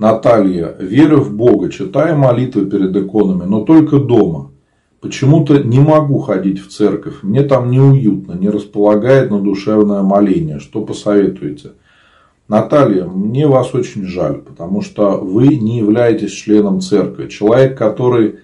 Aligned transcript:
Наталья, 0.00 0.76
верю 0.78 1.20
в 1.20 1.36
Бога, 1.36 1.68
читаю 1.68 2.16
молитвы 2.16 2.64
перед 2.64 2.96
иконами, 2.96 3.46
но 3.46 3.60
только 3.60 3.98
дома. 3.98 4.50
Почему-то 5.02 5.62
не 5.62 5.78
могу 5.78 6.20
ходить 6.20 6.58
в 6.58 6.68
церковь. 6.68 7.16
Мне 7.20 7.42
там 7.42 7.70
неуютно, 7.70 8.32
не 8.32 8.48
располагает 8.48 9.30
на 9.30 9.40
душевное 9.40 10.00
моление. 10.00 10.58
Что 10.58 10.80
посоветуете? 10.80 11.72
Наталья, 12.48 13.04
мне 13.04 13.46
вас 13.46 13.74
очень 13.74 14.06
жаль, 14.06 14.38
потому 14.38 14.80
что 14.80 15.18
вы 15.18 15.48
не 15.48 15.76
являетесь 15.76 16.32
членом 16.32 16.80
церкви. 16.80 17.28
Человек, 17.28 17.76
который 17.76 18.36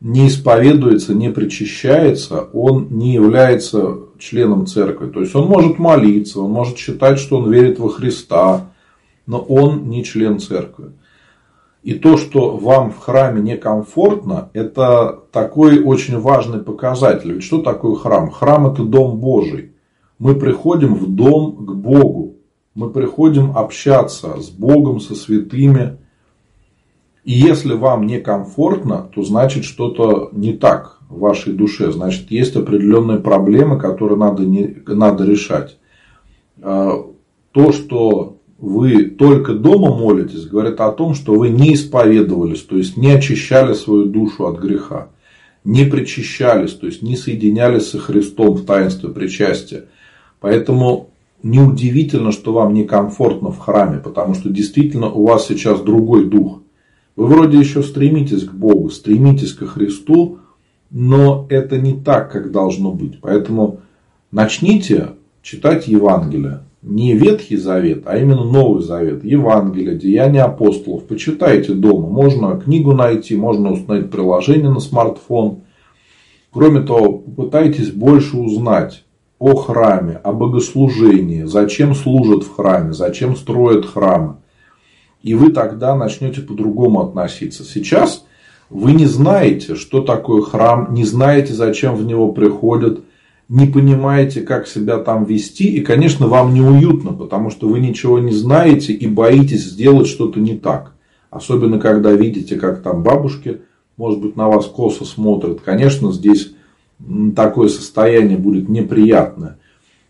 не 0.00 0.28
исповедуется, 0.28 1.12
не 1.14 1.28
причащается, 1.28 2.48
он 2.54 2.86
не 2.88 3.12
является 3.12 3.98
членом 4.18 4.66
церкви. 4.66 5.08
То 5.08 5.20
есть 5.20 5.34
он 5.34 5.46
может 5.46 5.78
молиться, 5.78 6.40
он 6.40 6.52
может 6.52 6.78
считать, 6.78 7.18
что 7.18 7.36
он 7.36 7.52
верит 7.52 7.78
во 7.78 7.90
Христа, 7.90 8.70
но 9.26 9.40
он 9.40 9.90
не 9.90 10.02
член 10.04 10.38
церкви. 10.38 10.92
И 11.82 11.94
то, 11.94 12.16
что 12.16 12.56
вам 12.56 12.92
в 12.92 12.98
храме 12.98 13.42
некомфортно, 13.42 14.50
это 14.52 15.24
такой 15.32 15.82
очень 15.82 16.18
важный 16.20 16.60
показатель. 16.60 17.32
Ведь 17.32 17.42
что 17.42 17.60
такое 17.60 17.96
храм? 17.96 18.30
Храм 18.30 18.68
это 18.68 18.84
дом 18.84 19.18
Божий. 19.18 19.72
Мы 20.18 20.36
приходим 20.36 20.94
в 20.94 21.08
дом 21.08 21.56
к 21.56 21.74
Богу. 21.74 22.36
Мы 22.74 22.90
приходим 22.90 23.56
общаться 23.56 24.40
с 24.40 24.48
Богом, 24.48 25.00
со 25.00 25.16
святыми. 25.16 25.98
И 27.24 27.32
если 27.32 27.74
вам 27.74 28.06
некомфортно, 28.06 29.10
то 29.12 29.22
значит 29.22 29.64
что-то 29.64 30.30
не 30.32 30.52
так 30.52 31.00
в 31.08 31.18
вашей 31.18 31.52
душе. 31.52 31.90
Значит, 31.90 32.30
есть 32.30 32.54
определенные 32.54 33.18
проблемы, 33.18 33.78
которые 33.78 34.16
надо, 34.16 34.44
не, 34.44 34.76
надо 34.86 35.24
решать. 35.24 35.78
А, 36.62 37.04
то, 37.50 37.72
что 37.72 38.38
вы 38.62 39.06
только 39.06 39.54
дома 39.54 39.92
молитесь, 39.92 40.46
говорит 40.46 40.80
о 40.80 40.92
том, 40.92 41.14
что 41.14 41.34
вы 41.34 41.48
не 41.48 41.74
исповедовались, 41.74 42.62
то 42.62 42.76
есть 42.76 42.96
не 42.96 43.10
очищали 43.10 43.74
свою 43.74 44.04
душу 44.04 44.46
от 44.46 44.60
греха, 44.60 45.08
не 45.64 45.84
причащались, 45.84 46.70
то 46.74 46.86
есть 46.86 47.02
не 47.02 47.16
соединялись 47.16 47.90
со 47.90 47.98
Христом 47.98 48.54
в 48.54 48.64
таинстве 48.64 49.08
причастия. 49.08 49.86
Поэтому 50.38 51.10
неудивительно, 51.42 52.30
что 52.30 52.52
вам 52.52 52.72
некомфортно 52.72 53.50
в 53.50 53.58
храме, 53.58 53.98
потому 53.98 54.34
что 54.34 54.48
действительно 54.48 55.10
у 55.10 55.26
вас 55.26 55.48
сейчас 55.48 55.80
другой 55.80 56.30
дух. 56.30 56.62
Вы 57.16 57.26
вроде 57.26 57.58
еще 57.58 57.82
стремитесь 57.82 58.44
к 58.44 58.52
Богу, 58.52 58.90
стремитесь 58.90 59.54
ко 59.54 59.66
Христу, 59.66 60.38
но 60.88 61.48
это 61.50 61.80
не 61.80 61.94
так, 62.00 62.30
как 62.30 62.52
должно 62.52 62.92
быть. 62.92 63.20
Поэтому 63.20 63.80
начните 64.30 65.14
читать 65.42 65.88
Евангелие 65.88 66.60
не 66.82 67.14
Ветхий 67.14 67.56
Завет, 67.56 68.02
а 68.06 68.18
именно 68.18 68.44
Новый 68.44 68.82
Завет, 68.82 69.24
Евангелие, 69.24 69.96
Деяния 69.96 70.42
апостолов. 70.42 71.04
Почитайте 71.04 71.74
дома. 71.74 72.08
Можно 72.08 72.60
книгу 72.60 72.92
найти, 72.92 73.36
можно 73.36 73.72
установить 73.72 74.10
приложение 74.10 74.68
на 74.68 74.80
смартфон. 74.80 75.60
Кроме 76.50 76.80
того, 76.80 77.18
попытайтесь 77.18 77.92
больше 77.92 78.36
узнать 78.36 79.04
о 79.38 79.54
храме, 79.54 80.20
о 80.22 80.32
богослужении, 80.32 81.44
зачем 81.44 81.94
служат 81.94 82.44
в 82.44 82.54
храме, 82.54 82.92
зачем 82.92 83.36
строят 83.36 83.86
храмы. 83.86 84.36
И 85.22 85.34
вы 85.34 85.52
тогда 85.52 85.94
начнете 85.94 86.42
по-другому 86.42 87.00
относиться. 87.00 87.64
Сейчас 87.64 88.24
вы 88.70 88.92
не 88.92 89.06
знаете, 89.06 89.76
что 89.76 90.02
такое 90.02 90.42
храм, 90.42 90.92
не 90.92 91.04
знаете, 91.04 91.54
зачем 91.54 91.94
в 91.94 92.04
него 92.04 92.32
приходят, 92.32 93.00
не 93.52 93.66
понимаете, 93.66 94.40
как 94.40 94.66
себя 94.66 94.96
там 94.96 95.24
вести, 95.26 95.64
и, 95.64 95.82
конечно, 95.82 96.26
вам 96.26 96.54
неуютно, 96.54 97.12
потому 97.12 97.50
что 97.50 97.68
вы 97.68 97.80
ничего 97.80 98.18
не 98.18 98.32
знаете 98.32 98.94
и 98.94 99.06
боитесь 99.06 99.66
сделать 99.66 100.06
что-то 100.06 100.40
не 100.40 100.56
так. 100.56 100.94
Особенно, 101.28 101.78
когда 101.78 102.12
видите, 102.12 102.56
как 102.56 102.80
там 102.80 103.02
бабушки, 103.02 103.60
может 103.98 104.22
быть, 104.22 104.36
на 104.36 104.48
вас 104.48 104.64
косо 104.64 105.04
смотрят. 105.04 105.60
Конечно, 105.60 106.12
здесь 106.12 106.54
такое 107.36 107.68
состояние 107.68 108.38
будет 108.38 108.70
неприятное. 108.70 109.58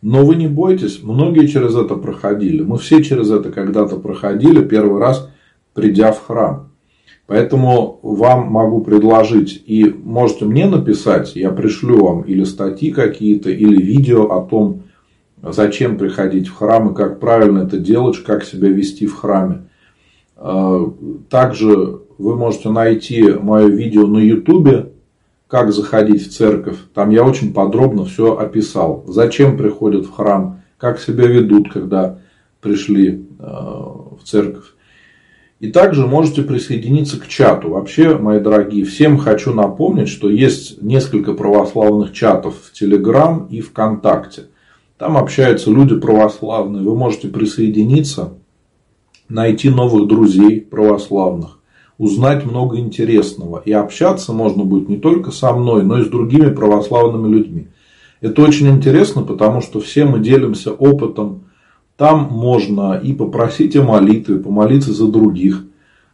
Но 0.02 0.24
вы 0.24 0.36
не 0.36 0.46
бойтесь, 0.46 1.00
многие 1.02 1.48
через 1.48 1.74
это 1.74 1.96
проходили. 1.96 2.62
Мы 2.62 2.78
все 2.78 3.02
через 3.02 3.28
это 3.32 3.50
когда-то 3.50 3.96
проходили, 3.96 4.64
первый 4.64 5.00
раз 5.00 5.28
придя 5.74 6.12
в 6.12 6.24
храм. 6.24 6.68
Поэтому 7.26 8.00
вам 8.02 8.48
могу 8.48 8.80
предложить, 8.80 9.62
и 9.66 9.84
можете 9.84 10.44
мне 10.44 10.66
написать, 10.66 11.36
я 11.36 11.50
пришлю 11.50 12.04
вам 12.04 12.22
или 12.22 12.44
статьи 12.44 12.90
какие-то, 12.90 13.50
или 13.50 13.80
видео 13.80 14.24
о 14.32 14.44
том, 14.44 14.82
зачем 15.42 15.98
приходить 15.98 16.48
в 16.48 16.54
храм 16.54 16.90
и 16.90 16.94
как 16.94 17.20
правильно 17.20 17.60
это 17.60 17.78
делать, 17.78 18.22
как 18.22 18.44
себя 18.44 18.68
вести 18.68 19.06
в 19.06 19.16
храме. 19.16 19.64
А, 20.36 20.92
также 21.30 22.00
вы 22.18 22.36
можете 22.36 22.70
найти 22.70 23.32
мое 23.32 23.66
видео 23.66 24.06
на 24.06 24.18
ютубе, 24.18 24.92
как 25.48 25.72
заходить 25.72 26.26
в 26.26 26.32
церковь. 26.32 26.78
Там 26.94 27.10
я 27.10 27.24
очень 27.24 27.52
подробно 27.52 28.04
все 28.04 28.36
описал. 28.36 29.04
Зачем 29.06 29.56
приходят 29.56 30.06
в 30.06 30.12
храм, 30.12 30.62
как 30.78 30.98
себя 30.98 31.26
ведут, 31.26 31.72
когда 31.72 32.18
пришли 32.60 33.26
а, 33.38 34.16
в 34.18 34.24
церковь. 34.24 34.71
И 35.62 35.68
также 35.68 36.08
можете 36.08 36.42
присоединиться 36.42 37.20
к 37.20 37.28
чату. 37.28 37.68
Вообще, 37.68 38.18
мои 38.18 38.40
дорогие, 38.40 38.84
всем 38.84 39.16
хочу 39.16 39.54
напомнить, 39.54 40.08
что 40.08 40.28
есть 40.28 40.82
несколько 40.82 41.34
православных 41.34 42.12
чатов 42.12 42.56
в 42.64 42.72
Телеграм 42.72 43.46
и 43.48 43.60
ВКонтакте. 43.60 44.46
Там 44.98 45.16
общаются 45.16 45.70
люди 45.70 45.94
православные. 45.94 46.82
Вы 46.82 46.96
можете 46.96 47.28
присоединиться, 47.28 48.32
найти 49.28 49.70
новых 49.70 50.08
друзей 50.08 50.60
православных, 50.60 51.60
узнать 51.96 52.44
много 52.44 52.78
интересного. 52.78 53.62
И 53.64 53.70
общаться 53.70 54.32
можно 54.32 54.64
будет 54.64 54.88
не 54.88 54.96
только 54.96 55.30
со 55.30 55.52
мной, 55.52 55.84
но 55.84 56.00
и 56.00 56.04
с 56.04 56.08
другими 56.08 56.50
православными 56.50 57.32
людьми. 57.32 57.68
Это 58.20 58.42
очень 58.42 58.68
интересно, 58.68 59.22
потому 59.22 59.60
что 59.60 59.78
все 59.78 60.06
мы 60.06 60.18
делимся 60.18 60.72
опытом 60.72 61.44
там 62.02 62.26
можно 62.32 63.00
и 63.00 63.12
попросить 63.12 63.76
о 63.76 63.84
молитве, 63.84 64.34
помолиться 64.34 64.92
за 64.92 65.06
других. 65.06 65.64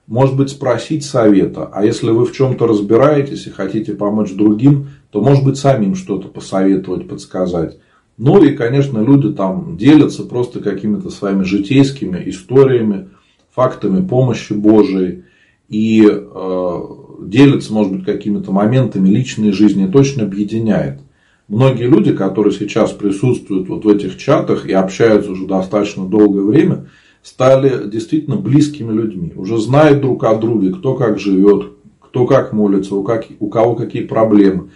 Может 0.06 0.36
быть, 0.36 0.50
спросить 0.50 1.02
совета. 1.02 1.64
А 1.64 1.82
если 1.82 2.10
вы 2.10 2.26
в 2.26 2.32
чем-то 2.34 2.66
разбираетесь 2.66 3.46
и 3.46 3.50
хотите 3.50 3.94
помочь 3.94 4.34
другим, 4.34 4.88
то, 5.10 5.22
может 5.22 5.44
быть, 5.44 5.56
самим 5.56 5.94
что-то 5.94 6.28
посоветовать, 6.28 7.08
подсказать. 7.08 7.78
Ну 8.18 8.42
и, 8.42 8.54
конечно, 8.54 8.98
люди 8.98 9.32
там 9.32 9.78
делятся 9.78 10.24
просто 10.24 10.60
какими-то 10.60 11.08
своими 11.08 11.44
житейскими 11.44 12.22
историями, 12.26 13.08
фактами 13.54 14.06
помощи 14.06 14.52
Божией. 14.52 15.22
И 15.70 16.06
э, 16.06 16.80
делятся, 17.22 17.72
может 17.72 17.94
быть, 17.94 18.04
какими-то 18.04 18.52
моментами 18.52 19.08
личной 19.08 19.52
жизни. 19.52 19.88
Это 19.88 19.96
очень 19.96 20.20
объединяет. 20.20 21.00
Многие 21.48 21.84
люди, 21.84 22.12
которые 22.12 22.52
сейчас 22.52 22.92
присутствуют 22.92 23.70
вот 23.70 23.84
в 23.86 23.88
этих 23.88 24.18
чатах 24.18 24.66
и 24.66 24.72
общаются 24.72 25.32
уже 25.32 25.46
достаточно 25.46 26.04
долгое 26.04 26.42
время, 26.42 26.88
стали 27.22 27.88
действительно 27.88 28.36
близкими 28.36 28.92
людьми. 28.92 29.32
Уже 29.34 29.58
знают 29.58 30.02
друг 30.02 30.24
о 30.24 30.34
друге, 30.34 30.74
кто 30.74 30.94
как 30.94 31.18
живет, 31.18 31.72
кто 32.00 32.26
как 32.26 32.52
молится, 32.52 32.94
у, 32.94 33.02
как, 33.02 33.24
у 33.40 33.48
кого 33.48 33.76
какие 33.76 34.02
проблемы. 34.02 34.70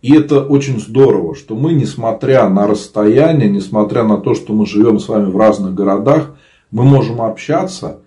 И 0.00 0.14
это 0.14 0.40
очень 0.40 0.78
здорово, 0.78 1.34
что 1.34 1.56
мы, 1.56 1.72
несмотря 1.72 2.48
на 2.48 2.68
расстояние, 2.68 3.50
несмотря 3.50 4.04
на 4.04 4.18
то, 4.18 4.36
что 4.36 4.52
мы 4.52 4.66
живем 4.66 5.00
с 5.00 5.08
вами 5.08 5.28
в 5.28 5.36
разных 5.36 5.74
городах, 5.74 6.36
мы 6.70 6.84
можем 6.84 7.20
общаться 7.20 8.02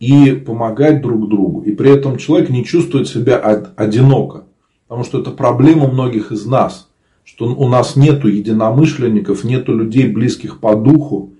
и 0.00 0.30
помогать 0.30 1.02
друг 1.02 1.28
другу. 1.28 1.60
И 1.60 1.72
при 1.72 1.90
этом 1.90 2.16
человек 2.16 2.48
не 2.48 2.64
чувствует 2.64 3.06
себя 3.06 3.36
одиноко. 3.76 4.44
Потому 4.86 5.04
что 5.04 5.20
это 5.20 5.30
проблема 5.30 5.88
многих 5.88 6.32
из 6.32 6.46
нас 6.46 6.87
что 7.28 7.44
у 7.44 7.68
нас 7.68 7.94
нету 7.94 8.26
единомышленников, 8.26 9.44
нету 9.44 9.76
людей, 9.76 10.08
близких 10.08 10.60
по 10.60 10.74
духу. 10.74 11.34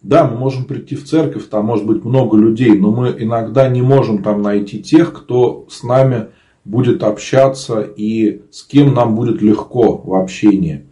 Да, 0.00 0.26
мы 0.26 0.38
можем 0.38 0.64
прийти 0.64 0.96
в 0.96 1.04
церковь, 1.04 1.46
там 1.46 1.66
может 1.66 1.84
быть 1.84 2.06
много 2.06 2.38
людей, 2.38 2.72
но 2.72 2.90
мы 2.90 3.14
иногда 3.18 3.68
не 3.68 3.82
можем 3.82 4.22
там 4.22 4.40
найти 4.40 4.82
тех, 4.82 5.12
кто 5.12 5.66
с 5.68 5.82
нами 5.82 6.28
будет 6.64 7.02
общаться 7.02 7.82
и 7.82 8.40
с 8.50 8.62
кем 8.62 8.94
нам 8.94 9.14
будет 9.14 9.42
легко 9.42 9.98
в 10.02 10.14
общении. 10.14 10.86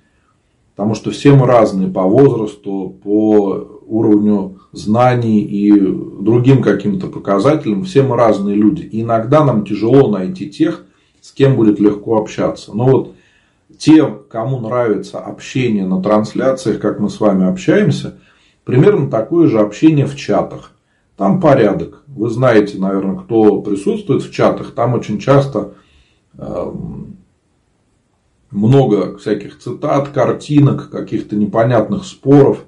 Потому 0.76 0.94
что 0.94 1.10
все 1.10 1.34
мы 1.34 1.46
разные 1.46 1.88
по 1.88 2.02
возрасту, 2.02 2.96
по 3.02 3.81
уровню 3.86 4.58
знаний 4.72 5.40
и 5.40 5.72
другим 5.72 6.60
каким-то 6.60 7.06
показателям. 7.06 7.84
Все 7.84 8.02
мы 8.02 8.14
разные 8.14 8.56
люди. 8.56 8.82
И 8.82 9.00
иногда 9.00 9.42
нам 9.42 9.64
тяжело 9.64 10.10
найти 10.10 10.50
тех, 10.50 10.84
с 11.22 11.32
кем 11.32 11.56
будет 11.56 11.81
легко 11.81 12.19
общаться. 12.19 12.76
Но 12.76 12.86
вот 12.86 13.14
тем, 13.76 14.23
кому 14.31 14.61
нравится 14.61 15.19
общение 15.19 15.87
на 15.87 16.03
трансляциях, 16.03 16.81
как 16.81 17.00
мы 17.00 17.11
с 17.11 17.20
вами 17.20 17.49
общаемся, 17.49 18.19
примерно 18.65 19.11
такое 19.11 19.49
же 19.49 19.61
общение 19.61 20.06
в 20.06 20.17
чатах. 20.17 20.73
Там 21.17 21.41
порядок. 21.41 22.03
Вы 22.06 22.31
знаете, 22.31 22.79
наверное, 22.79 23.17
кто 23.17 23.61
присутствует 23.61 24.23
в 24.23 24.32
чатах. 24.32 24.73
Там 24.73 24.94
очень 24.94 25.19
часто 25.19 25.75
э, 26.37 26.73
много 28.50 29.19
всяких 29.19 29.59
цитат, 29.59 30.11
картинок, 30.11 30.91
каких-то 30.91 31.37
непонятных 31.37 32.05
споров. 32.05 32.65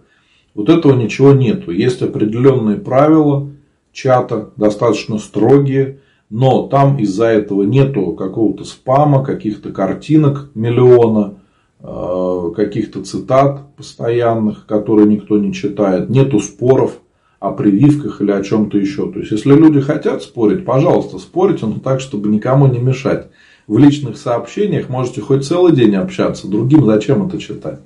Вот 0.55 0.69
этого 0.69 0.95
ничего 0.95 1.33
нету. 1.33 1.71
Есть 1.71 2.03
определенные 2.03 2.77
правила, 2.77 3.51
чата, 3.93 4.51
достаточно 4.57 5.19
строгие, 5.19 6.01
но 6.31 6.69
там 6.69 6.97
из-за 6.99 7.27
этого 7.27 7.65
нету 7.65 8.13
какого-то 8.13 8.65
спама, 8.65 9.25
каких-то 9.25 9.73
картинок 9.73 10.51
миллиона, 10.55 11.35
э, 11.81 12.53
каких-то 12.55 13.03
цитат 13.03 13.75
постоянных, 13.77 14.67
которые 14.67 15.09
никто 15.09 15.39
не 15.39 15.53
читает, 15.53 16.09
нету 16.09 16.39
споров 16.39 17.01
о 17.41 17.51
прививках 17.51 18.21
или 18.21 18.31
о 18.31 18.45
чем-то 18.45 18.79
еще. 18.79 19.11
То 19.11 19.19
есть, 19.19 19.33
если 19.33 19.53
люди 19.53 19.81
хотят 19.81 20.23
спорить, 20.23 20.65
пожалуйста, 20.65 21.19
спорите, 21.19 21.67
но 21.67 21.81
так, 21.81 22.01
чтобы 22.01 22.29
никому 22.29 22.67
не 22.69 22.79
мешать. 22.79 23.27
В 23.67 23.79
личных 23.79 24.17
сообщениях 24.17 24.89
можете 24.89 25.21
хоть 25.21 25.45
целый 25.45 25.75
день 25.75 25.97
общаться, 25.97 26.49
другим 26.49 26.85
зачем 26.85 27.27
это 27.27 27.39
читать. 27.39 27.81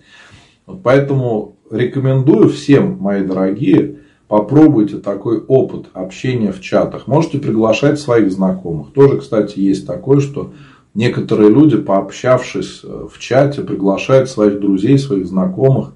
Вот 0.67 0.83
поэтому 0.83 1.57
рекомендую 1.71 2.49
всем, 2.49 2.99
мои 2.99 3.23
дорогие, 3.23 4.01
попробуйте 4.29 4.99
такой 4.99 5.39
опыт 5.41 5.87
общения 5.93 6.53
в 6.53 6.61
чатах. 6.61 7.07
Можете 7.07 7.39
приглашать 7.39 8.01
своих 8.01 8.33
знакомых. 8.33 8.93
Тоже, 8.93 9.19
кстати, 9.19 9.59
есть 9.59 9.87
такое, 9.87 10.21
что 10.21 10.53
некоторые 10.95 11.51
люди, 11.51 11.77
пообщавшись 11.77 12.81
э, 12.83 13.07
в 13.11 13.19
чате, 13.19 13.63
приглашают 13.63 14.31
своих 14.31 14.61
друзей, 14.61 14.99
своих 14.99 15.27
знакомых. 15.27 15.93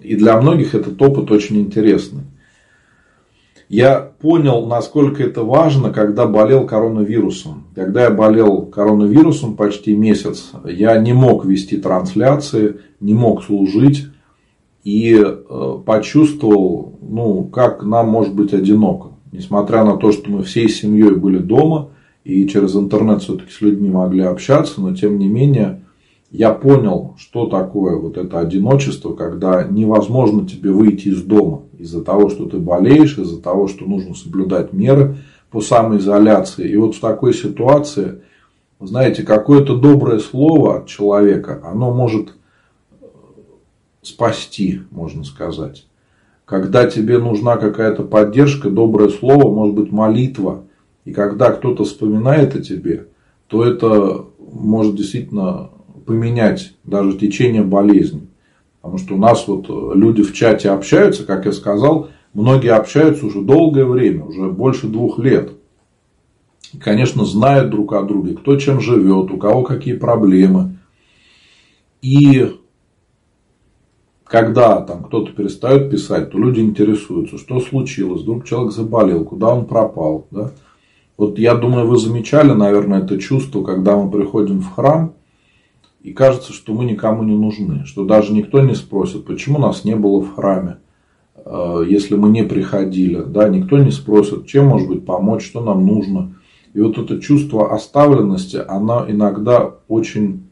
И 0.00 0.16
для 0.16 0.40
многих 0.40 0.74
этот 0.74 1.00
опыт 1.00 1.30
очень 1.30 1.60
интересный. 1.60 2.22
Я 3.68 4.00
понял, 4.00 4.66
насколько 4.66 5.22
это 5.22 5.44
важно, 5.44 5.94
когда 5.94 6.26
болел 6.26 6.66
коронавирусом. 6.66 7.64
Когда 7.74 8.02
я 8.02 8.10
болел 8.10 8.66
коронавирусом 8.66 9.56
почти 9.56 9.96
месяц, 9.96 10.50
я 10.64 10.98
не 10.98 11.14
мог 11.14 11.46
вести 11.46 11.78
трансляции, 11.78 12.80
не 13.00 13.14
мог 13.14 13.42
служить 13.42 14.08
и 14.84 15.14
э, 15.14 15.78
почувствовал, 15.86 16.98
ну, 17.00 17.44
как 17.44 17.84
нам 17.84 18.08
может 18.08 18.34
быть 18.34 18.52
одиноко. 18.52 19.10
Несмотря 19.30 19.84
на 19.84 19.96
то, 19.96 20.12
что 20.12 20.30
мы 20.30 20.42
всей 20.42 20.68
семьей 20.68 21.14
были 21.14 21.38
дома 21.38 21.90
и 22.24 22.46
через 22.48 22.74
интернет 22.76 23.22
все-таки 23.22 23.50
с 23.50 23.60
людьми 23.60 23.88
могли 23.88 24.22
общаться, 24.22 24.80
но 24.80 24.94
тем 24.94 25.18
не 25.18 25.28
менее 25.28 25.82
я 26.30 26.52
понял, 26.52 27.14
что 27.18 27.46
такое 27.46 27.96
вот 27.96 28.16
это 28.16 28.40
одиночество, 28.40 29.14
когда 29.14 29.64
невозможно 29.64 30.46
тебе 30.46 30.70
выйти 30.70 31.08
из 31.08 31.22
дома 31.22 31.62
из-за 31.78 32.02
того, 32.02 32.30
что 32.30 32.46
ты 32.46 32.58
болеешь, 32.58 33.18
из-за 33.18 33.40
того, 33.40 33.68
что 33.68 33.84
нужно 33.84 34.14
соблюдать 34.14 34.72
меры 34.72 35.16
по 35.50 35.60
самоизоляции. 35.60 36.68
И 36.68 36.76
вот 36.76 36.94
в 36.94 37.00
такой 37.00 37.34
ситуации, 37.34 38.22
знаете, 38.80 39.22
какое-то 39.22 39.76
доброе 39.76 40.18
слово 40.18 40.78
от 40.78 40.86
человека, 40.86 41.60
оно 41.64 41.92
может 41.92 42.34
спасти, 44.02 44.82
можно 44.90 45.24
сказать. 45.24 45.86
Когда 46.44 46.86
тебе 46.86 47.18
нужна 47.18 47.56
какая-то 47.56 48.02
поддержка, 48.02 48.68
доброе 48.68 49.08
слово, 49.08 49.54
может 49.54 49.74
быть 49.74 49.92
молитва, 49.92 50.64
и 51.04 51.12
когда 51.12 51.52
кто-то 51.52 51.84
вспоминает 51.84 52.54
о 52.54 52.62
тебе, 52.62 53.06
то 53.46 53.64
это 53.64 54.26
может 54.38 54.96
действительно 54.96 55.70
поменять 56.04 56.74
даже 56.84 57.16
течение 57.16 57.62
болезни. 57.62 58.26
Потому 58.80 58.98
что 58.98 59.14
у 59.14 59.18
нас 59.18 59.46
вот 59.46 59.68
люди 59.96 60.22
в 60.24 60.32
чате 60.32 60.70
общаются, 60.70 61.24
как 61.24 61.46
я 61.46 61.52
сказал, 61.52 62.08
многие 62.34 62.72
общаются 62.74 63.24
уже 63.26 63.40
долгое 63.40 63.84
время, 63.84 64.24
уже 64.24 64.48
больше 64.48 64.88
двух 64.88 65.20
лет. 65.20 65.52
И, 66.72 66.78
конечно, 66.78 67.24
знают 67.24 67.70
друг 67.70 67.92
о 67.92 68.02
друге, 68.02 68.34
кто 68.34 68.56
чем 68.56 68.80
живет, 68.80 69.30
у 69.30 69.36
кого 69.36 69.62
какие 69.62 69.94
проблемы. 69.94 70.78
И 72.00 72.56
когда 74.32 74.80
там 74.80 75.04
кто-то 75.04 75.30
перестает 75.32 75.90
писать, 75.90 76.30
то 76.30 76.38
люди 76.38 76.60
интересуются, 76.60 77.36
что 77.36 77.60
случилось, 77.60 78.22
вдруг 78.22 78.46
человек 78.46 78.72
заболел, 78.72 79.26
куда 79.26 79.54
он 79.54 79.66
пропал. 79.66 80.26
Да? 80.30 80.52
Вот 81.18 81.38
я 81.38 81.54
думаю, 81.54 81.86
вы 81.86 81.98
замечали, 81.98 82.52
наверное, 82.52 83.02
это 83.02 83.18
чувство, 83.18 83.62
когда 83.62 83.94
мы 83.94 84.10
приходим 84.10 84.62
в 84.62 84.72
храм, 84.72 85.12
и 86.00 86.14
кажется, 86.14 86.54
что 86.54 86.72
мы 86.72 86.86
никому 86.86 87.24
не 87.24 87.36
нужны, 87.36 87.84
что 87.84 88.06
даже 88.06 88.32
никто 88.32 88.62
не 88.62 88.74
спросит, 88.74 89.26
почему 89.26 89.58
нас 89.58 89.84
не 89.84 89.96
было 89.96 90.22
в 90.22 90.34
храме, 90.34 90.78
э, 91.36 91.84
если 91.86 92.16
мы 92.16 92.30
не 92.30 92.42
приходили. 92.42 93.22
Да? 93.22 93.50
Никто 93.50 93.76
не 93.76 93.90
спросит, 93.90 94.46
чем 94.46 94.64
может 94.68 94.88
быть 94.88 95.04
помочь, 95.04 95.44
что 95.44 95.60
нам 95.60 95.84
нужно. 95.84 96.36
И 96.72 96.80
вот 96.80 96.96
это 96.96 97.20
чувство 97.20 97.74
оставленности, 97.74 98.58
оно 98.66 99.04
иногда 99.06 99.74
очень 99.88 100.44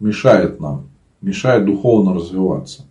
мешает 0.00 0.58
нам, 0.58 0.88
мешает 1.20 1.64
духовно 1.64 2.14
развиваться. 2.14 2.84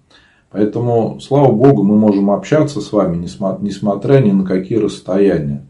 Поэтому, 0.51 1.19
слава 1.19 1.51
Богу, 1.51 1.83
мы 1.83 1.97
можем 1.97 2.31
общаться 2.31 2.81
с 2.81 2.91
вами, 2.91 3.17
несмотря 3.17 4.19
ни 4.19 4.31
на 4.31 4.45
какие 4.45 4.77
расстояния. 4.77 5.65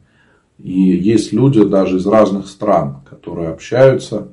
И 0.59 0.81
есть 0.81 1.33
люди 1.33 1.63
даже 1.63 1.97
из 1.97 2.07
разных 2.07 2.47
стран, 2.47 2.97
которые 3.09 3.49
общаются 3.49 4.29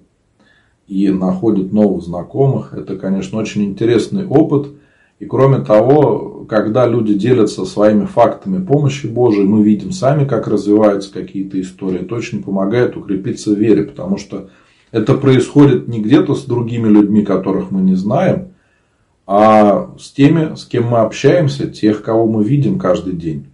и 0.87 1.09
находят 1.11 1.73
новых 1.73 2.03
знакомых. 2.03 2.75
Это, 2.75 2.97
конечно, 2.97 3.39
очень 3.39 3.65
интересный 3.65 4.27
опыт. 4.27 4.69
И 5.19 5.27
кроме 5.27 5.65
того, 5.65 6.45
когда 6.49 6.87
люди 6.87 7.15
делятся 7.15 7.65
своими 7.65 8.05
фактами 8.05 8.65
помощи 8.65 9.07
Божией, 9.07 9.47
мы 9.47 9.63
видим 9.63 9.93
сами, 9.93 10.27
как 10.27 10.47
развиваются 10.49 11.13
какие-то 11.13 11.61
истории. 11.61 12.03
Это 12.03 12.15
очень 12.15 12.43
помогает 12.43 12.97
укрепиться 12.97 13.51
в 13.51 13.59
вере, 13.59 13.85
потому 13.85 14.19
что 14.19 14.51
это 14.95 15.15
происходит 15.15 15.89
не 15.89 16.01
где-то 16.01 16.37
с 16.37 16.45
другими 16.45 16.87
людьми, 16.87 17.25
которых 17.25 17.73
мы 17.73 17.81
не 17.81 17.97
знаем, 17.97 18.55
а 19.27 19.93
с 19.99 20.13
теми, 20.13 20.55
с 20.55 20.65
кем 20.65 20.87
мы 20.87 20.99
общаемся, 20.99 21.67
тех, 21.69 22.01
кого 22.01 22.29
мы 22.29 22.45
видим 22.45 22.79
каждый 22.79 23.15
день. 23.15 23.47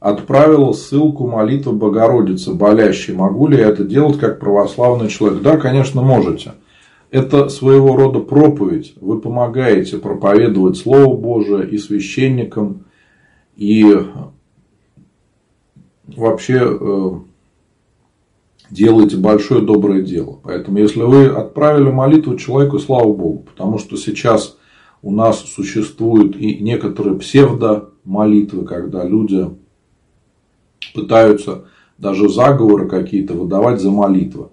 Отправила 0.00 0.72
ссылку 0.72 1.26
молитвы 1.26 1.74
Богородицы 1.74 2.54
болящей. 2.54 3.14
Могу 3.14 3.48
ли 3.48 3.58
я 3.58 3.68
это 3.68 3.84
делать 3.84 4.18
как 4.18 4.40
православный 4.40 5.08
человек? 5.08 5.42
Да, 5.42 5.58
конечно, 5.58 6.00
можете. 6.00 6.54
Это 7.10 7.50
своего 7.50 7.94
рода 7.96 8.20
проповедь. 8.20 8.94
Вы 8.98 9.20
помогаете 9.20 9.98
проповедовать 9.98 10.78
Слово 10.78 11.14
Божие 11.14 11.68
и 11.68 11.76
священникам, 11.76 12.86
и 13.56 13.84
вообще 16.06 16.58
э, 16.58 17.10
делаете 18.72 19.18
большое 19.18 19.60
доброе 19.60 20.02
дело. 20.02 20.40
Поэтому, 20.42 20.78
если 20.78 21.02
вы 21.02 21.26
отправили 21.26 21.90
молитву 21.90 22.36
человеку, 22.36 22.78
слава 22.78 23.12
Богу, 23.12 23.44
потому 23.50 23.78
что 23.78 23.96
сейчас 23.96 24.56
у 25.02 25.12
нас 25.12 25.40
существуют 25.40 26.36
и 26.36 26.58
некоторые 26.58 27.18
псевдомолитвы, 27.18 28.64
когда 28.64 29.04
люди 29.04 29.50
пытаются 30.94 31.66
даже 31.98 32.28
заговоры 32.28 32.88
какие-то 32.88 33.34
выдавать 33.34 33.80
за 33.80 33.90
молитвы. 33.90 34.48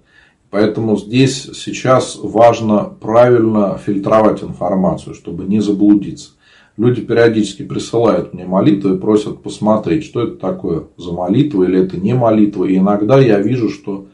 Поэтому 0.50 0.98
здесь 0.98 1.44
сейчас 1.54 2.20
важно 2.22 2.84
правильно 2.84 3.78
фильтровать 3.78 4.44
информацию, 4.44 5.14
чтобы 5.14 5.46
не 5.46 5.62
заблудиться. 5.62 6.32
Люди 6.80 7.02
периодически 7.02 7.64
присылают 7.64 8.34
мне 8.34 8.46
молитвы 8.46 8.96
и 8.96 8.98
просят 8.98 9.44
посмотреть, 9.44 10.06
что 10.06 10.22
это 10.22 10.38
такое 10.38 10.86
за 10.96 11.12
молитва 11.12 11.64
или 11.64 11.84
это 11.84 12.00
не 12.00 12.14
молитва. 12.14 12.64
И 12.64 12.78
иногда 12.78 13.20
я 13.20 13.42
вижу, 13.42 13.68
что 13.70 14.08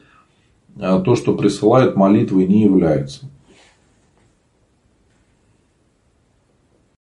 э, 0.76 1.00
то, 1.06 1.16
что 1.16 1.36
присылают 1.36 1.96
молитвой, 1.96 2.48
не 2.48 2.64
является. 2.64 3.30